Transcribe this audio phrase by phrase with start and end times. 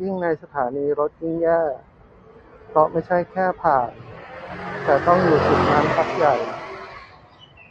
[0.00, 1.62] ยิ่งในสถานีรถยิ่งแย่
[2.68, 3.90] เพราะไม่ใช่แค่ผ่าน
[4.84, 6.34] แต่ต้องอยู่จุดนั้นพักใหญ่